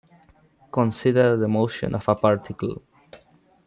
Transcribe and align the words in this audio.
Consider 0.71 1.37
the 1.37 1.47
motion 1.47 1.93
of 1.93 2.09
a 2.09 2.15
particle. 2.15 2.81